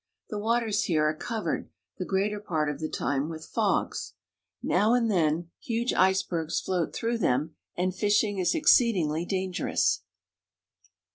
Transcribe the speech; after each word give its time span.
The 0.31 0.39
waters 0.39 0.85
here 0.85 1.05
are 1.07 1.15
covered, 1.15 1.69
the 1.99 2.05
greater 2.07 2.39
part 2.39 2.69
of 2.69 2.79
the 2.79 2.89
time, 2.89 3.29
with 3.29 3.45
fogs. 3.45 4.13
Now 4.63 4.95
and 4.95 5.05
3l6 5.05 5.09
BRITISH 5.11 5.19
AMERICA. 5.21 5.35
then 5.43 5.49
huge 5.59 5.93
icebergs 5.93 6.59
float 6.59 6.91
through 6.91 7.19
them, 7.19 7.55
and 7.77 7.93
fishing 7.93 8.39
is 8.39 8.55
ex 8.55 8.73
ceedingly 8.75 9.27
dangerous. 9.27 10.01